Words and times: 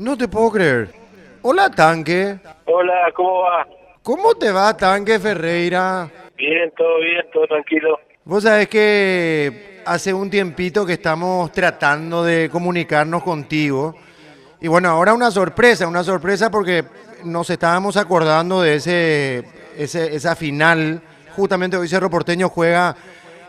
No 0.00 0.16
te 0.16 0.28
puedo 0.28 0.50
creer. 0.50 0.88
Hola, 1.42 1.68
Tanque. 1.70 2.38
Hola, 2.64 3.12
¿cómo 3.14 3.40
va? 3.42 3.66
¿Cómo 4.02 4.34
te 4.34 4.50
va, 4.50 4.74
Tanque 4.74 5.18
Ferreira? 5.20 6.08
Bien, 6.38 6.72
todo 6.74 7.00
bien, 7.00 7.22
todo 7.30 7.46
tranquilo. 7.46 8.00
Vos 8.24 8.44
sabés 8.44 8.66
que 8.68 9.82
hace 9.84 10.14
un 10.14 10.30
tiempito 10.30 10.86
que 10.86 10.94
estamos 10.94 11.52
tratando 11.52 12.24
de 12.24 12.48
comunicarnos 12.50 13.22
contigo. 13.22 13.94
Y 14.62 14.68
bueno, 14.68 14.88
ahora 14.88 15.12
una 15.12 15.30
sorpresa, 15.30 15.86
una 15.86 16.02
sorpresa 16.02 16.50
porque 16.50 16.82
nos 17.24 17.50
estábamos 17.50 17.98
acordando 17.98 18.62
de 18.62 18.76
ese, 18.76 19.44
ese- 19.76 20.16
esa 20.16 20.34
final. 20.34 21.02
Justamente 21.36 21.76
hoy 21.76 21.88
Cerro 21.88 22.08
Porteño 22.08 22.48
juega 22.48 22.96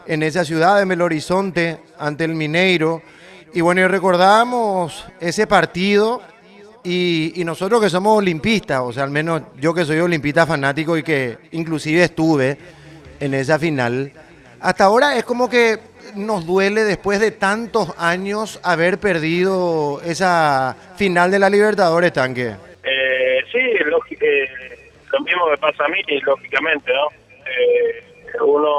en 0.05 0.21
esa 0.21 0.43
ciudad 0.43 0.77
de 0.79 0.83
Belo 0.83 1.05
Horizonte 1.05 1.79
ante 1.97 2.25
el 2.25 2.35
Mineiro. 2.35 3.01
Y 3.53 3.61
bueno, 3.61 3.79
y 3.79 3.87
recordábamos 3.87 5.07
ese 5.21 5.47
partido 5.47 6.21
y, 6.83 7.39
y 7.39 7.43
nosotros 7.45 7.81
que 7.81 7.89
somos 7.89 8.17
olimpistas, 8.17 8.81
o 8.81 8.91
sea, 8.91 9.03
al 9.03 9.11
menos 9.11 9.41
yo 9.59 9.73
que 9.73 9.85
soy 9.85 9.99
olimpista 9.99 10.45
fanático 10.45 10.97
y 10.97 11.03
que 11.03 11.37
inclusive 11.51 12.03
estuve 12.03 12.57
en 13.19 13.33
esa 13.33 13.59
final, 13.59 14.11
hasta 14.59 14.83
ahora 14.85 15.15
es 15.17 15.23
como 15.23 15.49
que 15.49 15.77
nos 16.15 16.45
duele 16.45 16.83
después 16.83 17.19
de 17.19 17.31
tantos 17.31 17.93
años 17.97 18.59
haber 18.63 18.97
perdido 18.99 20.01
esa 20.03 20.75
final 20.97 21.31
de 21.31 21.39
la 21.39 21.49
Libertadores, 21.49 22.11
Tanque. 22.13 22.55
Eh, 22.83 23.39
sí, 23.51 23.59
lógi- 23.85 24.17
eh, 24.21 24.47
lo 25.11 25.19
mismo 25.21 25.47
me 25.49 25.57
pasa 25.57 25.85
a 25.85 25.87
mí, 25.87 26.01
lógicamente, 26.25 26.91
¿no? 26.91 27.07
Eh, 27.45 28.03
uno 28.43 28.69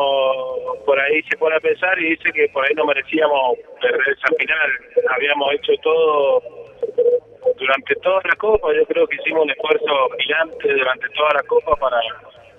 por 0.86 0.98
ahí 0.98 1.22
se 1.30 1.36
pone 1.36 1.54
a 1.56 1.60
pensar 1.60 1.98
y 2.00 2.10
dice 2.10 2.32
que 2.32 2.48
por 2.48 2.64
ahí 2.66 2.74
no 2.74 2.84
merecíamos 2.86 3.56
perder 3.80 4.00
esa 4.08 4.28
final. 4.38 4.70
Habíamos 5.14 5.54
hecho 5.54 5.72
todo 5.82 6.42
durante 7.62 7.94
toda 7.96 8.20
la 8.24 8.36
Copa, 8.36 8.68
yo 8.74 8.84
creo 8.86 9.06
que 9.06 9.16
hicimos 9.16 9.44
un 9.44 9.50
esfuerzo 9.50 10.10
gigante 10.18 10.72
durante 10.74 11.08
toda 11.10 11.30
la 11.34 11.42
Copa 11.44 11.76
para, 11.76 12.00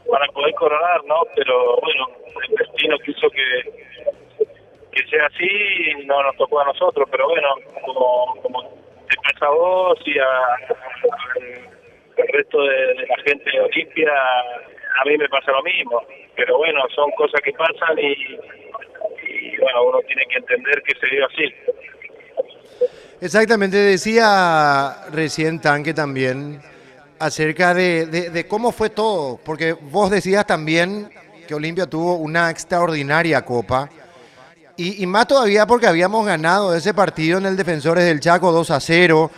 para 0.10 0.26
poder 0.28 0.54
coronar, 0.56 1.04
¿no? 1.06 1.22
Pero 1.36 1.78
bueno, 1.82 2.08
el 2.50 2.56
destino 2.56 2.98
quiso 3.00 3.30
que, 3.30 3.46
que 4.92 5.08
sea 5.10 5.26
así 5.28 6.06
no 6.06 6.24
nos 6.24 6.36
tocó 6.38 6.62
a 6.62 6.66
nosotros, 6.66 7.08
pero 7.12 7.28
bueno, 7.30 7.50
como, 7.86 8.36
como 8.42 8.62
te 9.10 9.16
pasa 9.24 9.48
a 9.48 9.50
vos 9.50 10.00
y 10.06 10.18
al- 10.20 10.78
resto 12.34 12.62
de, 12.64 12.94
de 12.94 13.08
la 13.08 13.18
gente 13.26 13.50
de 13.52 13.60
Olimpia, 13.60 14.12
a 15.02 15.06
mí 15.06 15.18
me 15.18 15.28
pasa 15.30 15.52
lo 15.52 15.64
mismo, 15.64 16.02
pero 16.36 16.58
bueno, 16.58 16.82
son 16.96 17.12
cosas 17.12 17.42
que 17.42 17.52
pasan 17.54 17.98
y, 18.00 18.38
y 19.28 19.58
bueno, 19.58 19.84
uno 19.84 20.00
tiene 20.08 20.26
que 20.28 20.38
entender 20.38 20.82
que 20.84 20.96
se 21.00 21.08
dio 21.08 21.26
así. 21.26 21.54
Exactamente, 23.24 23.78
decía 23.78 24.98
recién 25.14 25.62
Tanque 25.62 25.94
también 25.94 26.62
acerca 27.20 27.74
de, 27.74 28.06
de- 28.06 28.48
cómo 28.50 28.74
fue 28.74 28.90
todo, 28.90 29.40
porque 29.46 29.72
vos 29.72 30.12
decías 30.12 30.46
también 30.46 31.10
que 31.48 31.56
Olimpia 31.56 31.86
tuvo 31.88 32.16
una 32.18 32.50
extraordinaria 32.50 33.46
copa, 33.46 33.88
y, 34.76 35.02
y 35.02 35.08
más 35.08 35.26
todavía 35.28 35.66
porque 35.66 35.88
habíamos 35.88 36.26
ganado 36.26 36.76
ese 36.76 36.94
partido 36.94 37.38
en 37.38 37.46
el 37.46 37.56
Defensores 37.56 38.04
del 38.04 38.20
Chaco 38.20 38.52
2 38.52 38.72
a 38.72 38.82
0, 38.82 39.32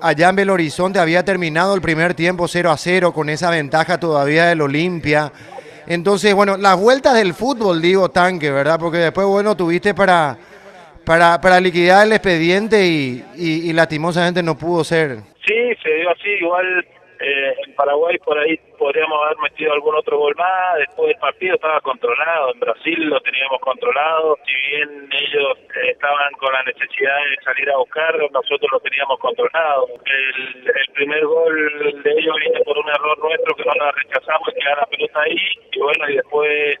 allá 0.00 0.28
en 0.28 0.36
Belo 0.36 0.52
Horizonte 0.52 1.00
había 1.00 1.24
terminado 1.24 1.74
el 1.74 1.80
primer 1.80 2.14
tiempo 2.14 2.46
0 2.46 2.70
a 2.70 2.76
0 2.76 3.12
con 3.12 3.28
esa 3.28 3.50
ventaja 3.50 3.98
todavía 3.98 4.44
del 4.46 4.60
Olimpia. 4.60 5.32
Entonces, 5.88 6.32
bueno, 6.32 6.56
las 6.56 6.78
vueltas 6.78 7.14
del 7.14 7.34
fútbol, 7.34 7.82
digo, 7.82 8.08
Tanque, 8.08 8.52
¿verdad? 8.52 8.78
Porque 8.78 8.98
después, 8.98 9.26
bueno, 9.26 9.56
tuviste 9.56 9.94
para, 9.94 10.38
para, 11.04 11.40
para 11.40 11.60
liquidar 11.60 12.06
el 12.06 12.12
expediente 12.12 12.84
y, 12.86 13.24
y- 13.36 13.72
lastimosamente 13.72 14.42
no 14.42 14.56
pudo 14.56 14.84
ser. 14.84 15.18
Sí, 15.46 15.74
se 15.82 15.90
dio 15.94 16.10
así, 16.10 16.28
igual 16.40 16.86
eh, 17.20 17.54
en 17.66 17.74
Paraguay 17.74 18.18
por 18.18 18.38
ahí 18.38 18.58
podríamos 18.78 19.16
haber 19.24 19.38
metido 19.38 19.72
algún 19.72 19.94
otro 19.94 20.18
gol 20.18 20.34
más, 20.36 20.78
después 20.78 21.08
del 21.08 21.18
partido 21.18 21.54
estaba 21.54 21.80
controlado, 21.80 22.52
en 22.52 22.60
Brasil 22.60 22.98
lo 23.06 23.20
teníamos 23.20 23.60
controlado, 23.60 24.38
si 24.44 24.54
bien 24.70 25.08
ellos 25.12 25.58
eh, 25.58 25.90
estaban 25.92 26.32
con 26.34 26.52
la 26.52 26.62
necesidad 26.64 27.14
de 27.30 27.36
salir 27.44 27.70
a 27.70 27.76
buscar, 27.78 28.14
nosotros 28.32 28.68
lo 28.72 28.80
teníamos 28.80 29.18
controlado. 29.20 29.86
El, 30.04 30.66
el 30.66 30.92
primer 30.94 31.24
gol 31.26 32.02
de 32.02 32.10
ellos 32.10 32.36
viene 32.40 32.60
por 32.64 32.76
un 32.78 32.88
error 32.88 33.18
nuestro 33.18 33.54
que 33.54 33.64
no 33.64 33.74
la 33.74 33.92
rechazamos 33.92 34.48
y 34.48 34.60
queda 34.60 34.76
la 34.76 34.86
pelota 34.86 35.20
ahí, 35.22 35.38
y 35.72 35.78
bueno, 35.78 36.10
y 36.10 36.14
después, 36.16 36.76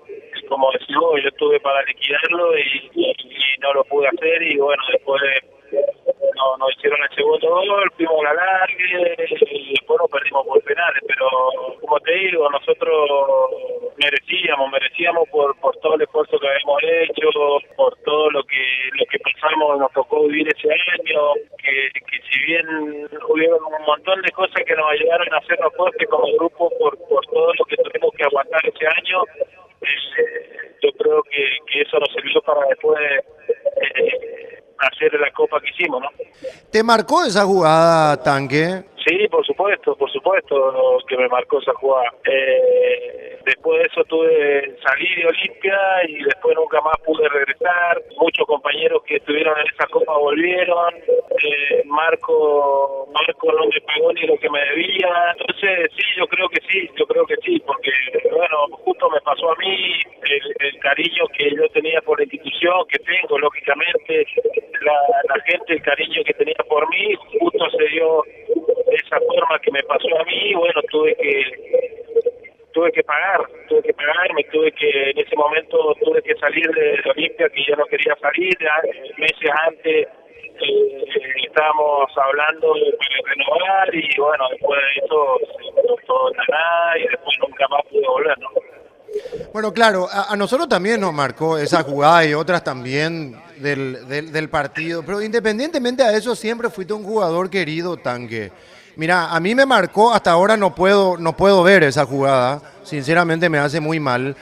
como 0.48 0.72
decís 0.72 0.96
vos, 0.96 1.22
yo 1.22 1.28
estuve 1.28 1.60
para 1.60 1.82
liquidarlo 1.84 2.58
y 2.58 2.90
no 3.62 3.72
lo 3.74 3.84
pude 3.84 4.08
hacer, 4.08 4.42
y 4.42 4.56
bueno, 4.58 4.82
después 4.92 5.22
no, 5.72 6.56
nos 6.58 6.76
hicieron 6.76 7.00
el 7.02 7.14
segundo 7.14 7.48
gol, 7.48 7.90
fuimos 7.96 8.20
a 8.20 8.34
la 8.34 8.34
larga 8.34 8.74
y 8.76 9.72
después 9.72 10.00
perdimos 10.10 10.46
por 10.46 10.62
penales, 10.62 11.02
pero 11.06 11.28
como 11.80 12.00
te 12.00 12.12
digo, 12.12 12.50
nosotros 12.50 13.10
merecíamos, 13.96 14.70
merecíamos 14.70 15.28
por, 15.30 15.56
por 15.60 15.76
todo 15.78 15.94
el 15.94 16.02
esfuerzo 16.02 16.38
que 16.38 16.48
habíamos 16.48 16.82
hecho, 16.82 17.28
por 17.76 17.96
todo 18.04 18.30
lo 18.30 18.42
que 18.44 18.62
lo 18.98 19.06
que 19.06 19.18
pasamos, 19.20 19.78
nos 19.78 19.92
tocó 19.92 20.26
vivir 20.26 20.48
ese 20.48 20.68
año, 20.72 21.34
que, 21.58 21.90
que 21.92 22.20
si 22.30 22.38
bien 22.46 22.66
hubieron 23.28 23.60
un 23.64 23.86
montón 23.86 24.20
de 24.22 24.30
cosas 24.32 24.62
que 24.66 24.74
nos 24.74 24.90
ayudaron 24.90 25.32
a 25.32 25.38
hacernos 25.38 25.72
fuertes 25.76 26.08
como 26.08 26.26
grupo 26.36 26.70
por 26.78 26.96
todo 27.26 27.52
lo 27.54 27.64
que 27.64 27.76
tuvimos 27.76 28.10
que 28.16 28.24
aguantar 28.24 28.60
ese 28.66 28.86
año, 28.86 29.22
eh, 29.82 30.72
yo 30.82 30.92
creo 30.92 31.22
que, 31.24 31.58
que 31.66 31.80
eso 31.82 31.98
nos 31.98 32.12
sirvió 32.12 32.40
para 32.42 32.66
después 32.68 33.00
eh, 33.00 34.62
hacer 34.78 35.12
la 35.18 35.30
copa 35.32 35.60
que 35.60 35.70
hicimos, 35.70 36.02
¿no? 36.02 36.08
¿Te 36.72 36.82
marcó 36.82 37.22
esa 37.22 37.44
jugada, 37.44 38.16
Tanque? 38.22 38.82
Supuesto, 40.22 40.98
que 41.08 41.16
me 41.16 41.28
marcó 41.28 41.58
esa 41.58 41.72
jugada. 41.74 42.12
Eh, 42.30 43.38
después 43.44 43.80
de 43.80 43.88
eso 43.88 44.04
tuve 44.04 44.76
salí 44.80 45.14
de 45.16 45.26
Olimpia 45.26 45.78
y 46.06 46.22
después 46.22 46.54
nunca 46.54 46.80
más 46.80 46.94
pude 47.04 47.28
regresar. 47.28 48.00
Muchos 48.20 48.46
compañeros 48.46 49.02
que 49.02 49.16
estuvieron 49.16 49.58
en 49.58 49.66
esa 49.66 49.84
copa 49.88 50.16
volvieron. 50.16 50.94
Eh, 50.94 51.82
Marco 51.86 53.08
Marco 53.12 53.52
no 53.52 53.66
me 53.66 53.80
pagó 53.80 54.12
ni 54.12 54.22
lo 54.22 54.38
que 54.38 54.48
me 54.48 54.60
debía. 54.60 55.34
Entonces 55.36 55.90
sí, 55.96 56.04
yo 56.16 56.26
creo 56.28 56.48
que 56.48 56.60
sí, 56.70 56.88
yo 56.96 57.04
creo 57.04 57.26
que 57.26 57.36
sí, 57.44 57.60
porque 57.66 57.90
bueno, 58.30 58.66
justo 58.84 59.10
me 59.10 59.20
pasó 59.22 59.50
a 59.50 59.56
mí 59.56 59.98
el, 60.22 60.66
el 60.68 60.78
cariño 60.78 61.24
que 61.36 61.50
yo 61.50 61.68
tenía 61.70 62.00
por 62.02 62.18
la 62.18 62.24
institución, 62.24 62.86
que 62.88 62.98
tengo 63.00 63.38
lógicamente, 63.40 64.24
la, 64.82 64.94
la 65.34 65.42
gente, 65.42 65.72
el 65.74 65.82
cariño 65.82 66.22
que 66.24 66.34
tenía 66.34 66.62
por 66.68 66.88
mí, 66.90 67.12
justo 67.40 67.70
se 67.70 67.88
dio 67.88 68.22
esa 68.94 69.18
forma 69.20 69.58
que 69.60 69.70
me 69.70 69.82
pasó 69.82 70.08
a 70.18 70.24
mí, 70.24 70.54
bueno, 70.54 70.80
tuve 70.90 71.14
que 71.16 72.02
tuve 72.72 72.90
que 72.92 73.02
pagar, 73.02 73.40
tuve 73.68 73.82
que 73.82 73.92
pagar, 73.92 74.32
me 74.34 74.44
tuve 74.44 74.72
que, 74.72 75.10
en 75.10 75.18
ese 75.18 75.36
momento 75.36 75.94
tuve 76.02 76.22
que 76.22 76.34
salir 76.36 76.66
de 76.70 77.02
Olimpia, 77.10 77.48
que 77.50 77.64
yo 77.68 77.76
no 77.76 77.84
quería 77.86 78.16
salir, 78.16 78.56
meses 79.18 79.50
antes 79.68 80.08
eh, 80.60 81.04
estábamos 81.46 82.10
hablando 82.16 82.72
para 82.72 83.34
renovar 83.34 83.94
y 83.94 84.08
bueno, 84.18 84.44
después 84.50 84.80
de 84.80 85.04
eso 85.04 85.38
se 85.58 85.86
cortó 85.86 86.30
la 86.30 86.44
nada 86.48 86.98
y 86.98 87.02
después 87.08 87.38
nunca 87.40 87.68
más 87.68 87.82
pude 87.90 88.06
volver, 88.06 88.38
¿no? 88.38 88.48
Bueno, 89.52 89.72
claro, 89.74 90.06
a, 90.10 90.32
a 90.32 90.36
nosotros 90.36 90.68
también 90.68 91.00
nos 91.00 91.12
marcó 91.12 91.58
esa 91.58 91.82
jugada 91.82 92.24
y 92.24 92.32
otras 92.32 92.64
también 92.64 93.36
del, 93.56 94.08
del, 94.08 94.32
del 94.32 94.48
partido, 94.48 95.02
pero 95.04 95.20
independientemente 95.20 96.02
a 96.02 96.12
eso 96.12 96.34
siempre 96.34 96.70
fuiste 96.70 96.94
un 96.94 97.04
jugador 97.04 97.50
querido, 97.50 97.98
Tanque. 97.98 98.50
Mira, 98.96 99.34
a 99.34 99.40
mí 99.40 99.54
me 99.54 99.64
marcó, 99.64 100.12
hasta 100.12 100.30
ahora 100.30 100.56
no 100.56 100.74
puedo, 100.74 101.16
no 101.16 101.34
puedo 101.34 101.62
ver 101.62 101.82
esa 101.82 102.04
jugada, 102.04 102.60
sinceramente 102.82 103.48
me 103.48 103.58
hace 103.58 103.80
muy 103.80 104.00
mal, 104.00 104.36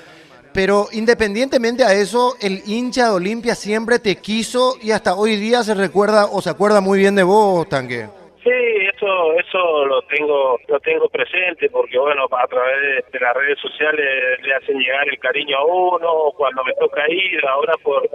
pero 0.53 0.87
independientemente 0.93 1.85
a 1.85 1.93
eso, 1.93 2.35
el 2.41 2.63
hincha 2.67 3.05
de 3.07 3.15
Olimpia 3.15 3.55
siempre 3.55 4.01
te 4.01 4.17
quiso 4.17 4.75
y 4.83 4.91
hasta 4.91 5.15
hoy 5.15 5.37
día 5.37 5.63
se 5.63 5.75
recuerda 5.75 6.27
o 6.27 6.41
se 6.41 6.51
acuerda 6.51 6.81
muy 6.81 6.99
bien 6.99 7.15
de 7.15 7.23
vos, 7.23 7.69
Tanque. 7.69 8.07
Sí, 8.43 8.51
eso 8.51 9.35
eso 9.39 9.85
lo 9.85 10.01
tengo 10.03 10.59
lo 10.67 10.81
tengo 10.81 11.09
presente 11.11 11.69
porque 11.69 11.99
bueno 11.99 12.25
a 12.25 12.47
través 12.47 13.05
de, 13.13 13.21
las 13.21 13.35
redes 13.37 13.59
sociales 13.61 14.41
le 14.43 14.55
hacen 14.55 14.79
llegar 14.79 15.07
el 15.09 15.19
cariño 15.19 15.59
a 15.59 15.65
uno. 15.67 16.33
Cuando 16.37 16.65
me 16.65 16.73
toca 16.75 17.03
ir 17.11 17.47
ahora 17.47 17.75
por 17.83 18.09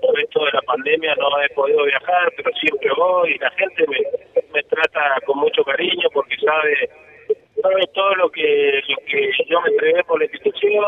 por 0.00 0.20
esto 0.20 0.44
de 0.44 0.52
la 0.52 0.62
pandemia 0.62 1.16
no 1.16 1.26
he 1.42 1.48
podido 1.54 1.84
viajar 1.84 2.32
pero 2.36 2.50
siempre 2.60 2.88
voy 2.96 3.32
y 3.32 3.38
la 3.38 3.50
gente 3.50 3.84
me 3.88 3.98
trata 4.74 5.20
con 5.26 5.38
mucho 5.38 5.62
cariño 5.64 6.08
porque 6.12 6.36
sabe 6.36 6.88
sabe 7.62 7.82
todo 7.94 8.14
lo 8.16 8.30
que 8.30 8.80
lo 8.88 8.96
que 9.06 9.30
yo 9.48 9.60
me 9.62 9.70
entregué 9.70 10.02
por 10.04 10.18
la 10.18 10.24
institución 10.26 10.84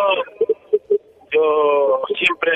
yo 1.31 2.03
siempre 2.19 2.53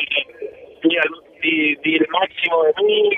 di, 0.83 0.97
al- 0.97 1.41
di, 1.43 1.77
di 1.77 1.97
el 1.97 2.07
máximo 2.09 2.65
de 2.65 2.73
mí 2.83 3.11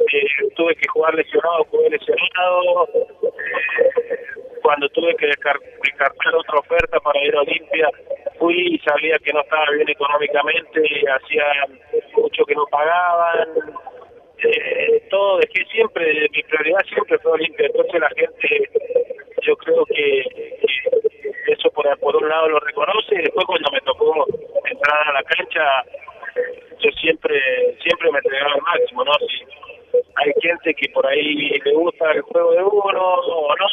eh, 0.00 0.26
tuve 0.56 0.74
que 0.76 0.88
jugar 0.88 1.14
lesionado, 1.14 1.64
jugué 1.70 1.90
lesionado. 1.90 2.88
Eh, 2.92 4.16
cuando 4.62 4.88
tuve 4.90 5.14
que 5.16 5.26
descar- 5.26 5.60
descartar 5.82 6.34
otra 6.34 6.58
oferta 6.58 6.98
para 7.00 7.22
ir 7.24 7.34
a 7.36 7.40
Olimpia, 7.42 7.88
fui 8.38 8.74
y 8.74 8.78
sabía 8.80 9.16
que 9.18 9.32
no 9.32 9.40
estaba 9.42 9.66
bien 9.76 9.88
económicamente, 9.88 10.80
hacía 11.16 11.44
mucho 12.16 12.44
que 12.44 12.54
no 12.54 12.64
pagaban. 12.70 13.48
eh, 14.42 14.83
todo, 15.14 15.38
dejé 15.38 15.64
siempre, 15.70 16.28
mi 16.32 16.42
prioridad 16.42 16.80
siempre 16.88 17.18
fue 17.20 17.32
Olimpia, 17.32 17.66
entonces 17.66 18.00
la 18.00 18.10
gente, 18.16 18.70
yo 19.42 19.56
creo 19.56 19.86
que, 19.86 20.58
eso 21.46 21.70
por, 21.70 21.86
por 22.00 22.16
un 22.16 22.28
lado 22.28 22.48
lo 22.48 22.58
reconoce 22.58 23.14
y 23.14 23.22
después 23.22 23.46
cuando 23.46 23.70
me 23.70 23.80
tocó 23.82 24.26
entrar 24.64 25.08
a 25.08 25.12
la 25.12 25.22
cancha, 25.22 25.62
yo 26.80 26.90
siempre 27.00 27.38
siempre 27.80 28.10
me 28.10 28.18
entregaba 28.18 28.54
al 28.54 28.62
máximo, 28.62 29.04
¿no? 29.04 29.12
Si 29.28 29.44
hay 30.16 30.32
gente 30.42 30.74
que 30.74 30.88
por 30.88 31.06
ahí 31.06 31.60
le 31.64 31.72
gusta 31.74 32.10
el 32.10 32.22
juego 32.22 32.50
de 32.52 32.62
uno 32.64 33.00
o 33.00 33.54
no, 33.56 33.66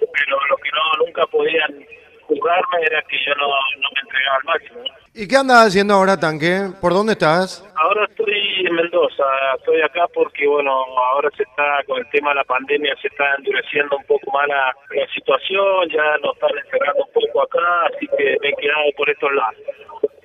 pero 0.00 0.38
lo 0.50 0.56
que 0.56 0.70
no 0.70 1.06
nunca 1.06 1.26
podían 1.26 1.86
jugarme 2.22 2.82
era 2.82 3.00
que 3.02 3.16
yo 3.24 3.34
no, 3.36 3.46
no 3.46 3.88
me 3.94 4.00
entregaba 4.00 4.36
al 4.38 4.44
máximo. 4.44 5.04
¿Y 5.16 5.28
qué 5.28 5.36
andas 5.36 5.68
haciendo 5.68 5.94
ahora, 5.94 6.18
Tanque? 6.18 6.70
¿Por 6.80 6.92
dónde 6.92 7.12
estás? 7.12 7.64
Ahora 7.76 8.08
estoy 8.44 8.66
en 8.66 8.74
Mendoza, 8.74 9.24
estoy 9.58 9.80
acá 9.82 10.06
porque, 10.12 10.46
bueno, 10.46 10.70
ahora 10.70 11.30
se 11.36 11.42
está, 11.42 11.82
con 11.86 11.98
el 11.98 12.08
tema 12.10 12.30
de 12.30 12.36
la 12.36 12.44
pandemia, 12.44 12.94
se 13.00 13.08
está 13.08 13.34
endureciendo 13.36 13.96
un 13.96 14.04
poco 14.04 14.30
más 14.32 14.48
la, 14.48 14.74
situación, 15.14 15.88
ya 15.90 16.16
nos 16.22 16.34
están 16.34 16.50
encerrando 16.58 17.04
un 17.04 17.12
poco 17.12 17.42
acá, 17.42 17.86
así 17.86 18.06
que 18.16 18.36
me 18.40 18.48
he 18.48 18.54
quedado 18.54 18.90
por 18.96 19.10
estos 19.10 19.32
lados. 19.32 19.56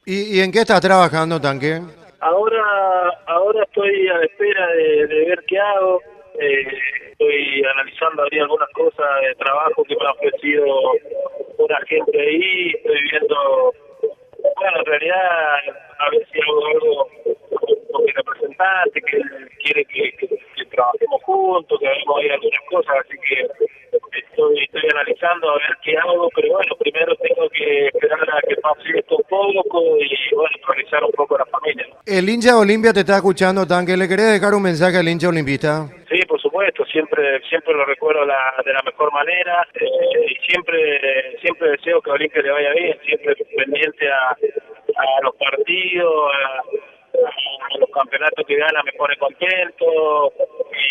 ¿Y, 0.06 0.40
en 0.40 0.52
qué 0.52 0.60
estás 0.60 0.82
trabajando, 0.82 1.40
Tanque? 1.40 1.80
Ahora, 2.22 2.64
ahora 3.28 3.64
estoy 3.64 4.08
a 4.08 4.18
la 4.18 4.26
espera 4.26 4.68
de, 4.68 5.06
ver 5.06 5.44
qué 5.48 5.60
hago. 5.60 6.02
Eh, 6.40 6.68
estoy 7.12 7.64
analizando 7.74 8.24
ahí 8.24 8.40
algunas 8.40 8.70
cosas 8.70 9.06
de 9.22 9.36
trabajo 9.36 9.84
que 9.84 9.96
me 9.96 10.06
ha 10.06 10.12
ofrecido 10.12 10.66
una 11.58 11.80
gente 11.88 12.20
ahí. 12.20 12.72
Estoy 12.76 13.02
viendo, 13.12 13.74
bueno, 14.56 14.80
en 14.80 14.86
realidad, 14.86 15.30
a 16.00 16.10
ver 16.10 16.28
si 16.32 16.40
hago 16.42 16.68
algo 16.68 17.10
con 17.92 18.06
mi 18.06 18.12
representante 18.12 19.02
que 19.02 19.22
quiere 19.64 19.86
que, 19.86 20.14
trabajemos 20.70 21.22
juntos, 21.24 21.80
que 21.80 21.88
hagamos 21.88 22.18
ahí 22.20 22.30
algunas 22.30 22.62
cosas. 22.70 22.96
Así 23.00 23.18
que 23.28 23.48
estoy, 24.20 24.64
estoy 24.64 24.90
analizando 24.92 25.50
a 25.50 25.54
ver 25.56 25.78
qué 25.84 25.98
hago, 25.98 26.30
pero 26.36 26.54
bueno, 26.54 26.76
primero 26.80 27.16
tengo 27.16 27.50
que 27.50 27.88
esperar 27.88 28.22
a 28.22 28.42
que 28.48 28.56
pase 28.58 29.00
esto 29.00 29.18
un 29.18 29.24
poco 29.24 29.98
y 29.98 30.36
bueno, 30.36 30.56
priorizar 30.66 31.04
un 31.04 31.12
poco 31.12 31.38
la 31.38 31.46
familia. 31.46 31.88
El 32.06 32.30
hincha 32.30 32.58
Olimpia 32.58 32.94
te 32.94 33.02
está 33.02 33.18
escuchando, 33.18 33.66
Tanque. 33.66 33.98
¿Le 33.98 34.08
querés 34.08 34.32
dejar 34.34 34.54
un 34.54 34.64
mensaje 34.64 34.98
al 34.98 35.08
hincha 35.08 35.30
olimpista? 35.30 35.88
Sí, 36.10 36.20
por 36.28 36.40
supuesto, 36.42 36.86
siempre 36.86 37.40
siempre 37.50 37.74
lo 37.74 37.86
recuerdo 37.86 38.26
la, 38.26 38.54
de 38.66 38.74
la 38.74 38.82
mejor 38.84 39.12
manera 39.12 39.68
eh, 39.76 40.32
y 40.32 40.36
siempre 40.48 41.38
siempre 41.42 41.72
deseo 41.72 42.02
que 42.02 42.10
a 42.10 42.14
Olimpia 42.14 42.42
le 42.42 42.52
vaya 42.52 42.74
bien, 42.74 42.98
siempre 43.06 43.36
pendiente 43.56 44.12
a, 44.12 44.30
a 44.30 45.22
los 45.24 45.36
partidos, 45.36 46.32
a, 46.34 46.64
los 47.80 47.90
campeonatos 47.92 48.46
que 48.46 48.56
gana 48.56 48.82
me 48.84 48.94
pone 48.94 49.18
contento 49.18 50.34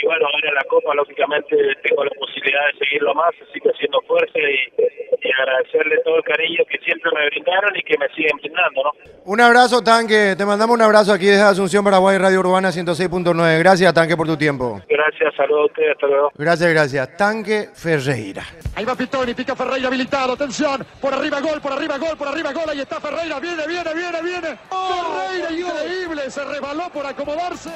y 0.03 0.07
bueno, 0.07 0.27
ahora 0.27 0.49
en 0.49 0.55
la 0.55 0.65
Copa 0.65 0.95
lógicamente 0.95 1.57
tengo 1.83 2.05
la 2.05 2.11
posibilidad 2.19 2.61
de 2.73 2.79
seguirlo 2.79 3.15
más, 3.15 3.31
así 3.43 3.61
que 3.61 3.71
haciendo 3.71 4.01
fuerza 4.03 4.39
y, 4.39 4.99
agradecerle 5.39 5.99
todo 6.05 6.17
el 6.17 6.25
cariño 6.25 6.65
que 6.69 6.79
siempre 6.79 7.11
me 7.15 7.27
brindaron 7.27 7.71
y 7.77 7.83
que 7.83 7.97
me 7.99 8.09
siguen 8.09 8.37
brindando, 8.39 8.83
¿no? 8.83 8.91
Un 9.25 9.41
abrazo, 9.41 9.83
Tanque, 9.83 10.35
te 10.37 10.45
mandamos 10.45 10.75
un 10.75 10.83
abrazo 10.83 11.13
aquí 11.13 11.27
desde 11.27 11.43
Asunción, 11.43 11.85
Paraguay, 11.85 12.19
Radio 12.19 12.41
Urbana 12.41 12.71
106.9. 12.71 13.59
Gracias, 13.59 13.95
Tanque, 13.95 14.17
por 14.17 14.27
tu 14.27 14.37
tiempo. 14.37 14.81
Gracias, 14.89 15.35
saludos 15.37 15.63
a 15.63 15.67
ustedes, 15.67 15.91
hasta 15.93 16.07
luego. 16.07 16.31
Gracias, 16.35 16.71
gracias. 16.71 17.17
Tanque 17.17 17.69
Ferreira. 17.75 18.43
Ahí 18.75 18.85
va 18.85 18.97
Pitoni, 18.97 19.35
pica 19.35 19.55
Ferreira 19.55 19.89
habilitado, 19.89 20.33
atención, 20.33 20.85
por 21.01 21.13
arriba 21.13 21.41
gol, 21.41 21.61
por 21.61 21.73
arriba 21.73 21.99
gol, 21.99 22.17
por 22.17 22.29
arriba 22.29 22.53
gol, 22.53 22.71
ahí 22.71 22.81
está 22.81 23.01
Ferreira, 23.01 23.39
viene, 23.39 23.67
viene, 23.67 23.95
viene, 23.95 24.23
viene. 24.23 24.59
Ferreira, 24.71 25.53
increíble, 25.53 26.31
se 26.31 26.45
rebaló 26.45 26.91
por 26.93 27.07
acomodarse. 27.07 27.71